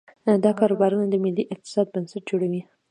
دا 0.43 0.51
کاروبارونه 0.59 1.05
د 1.09 1.15
ملي 1.23 1.43
اقتصاد 1.53 1.87
بنسټ 1.93 2.21
جوړوي. 2.29 2.61